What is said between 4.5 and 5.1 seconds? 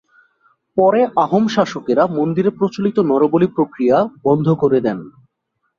করে দেন।